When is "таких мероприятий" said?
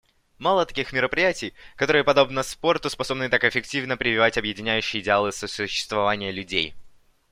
0.65-1.53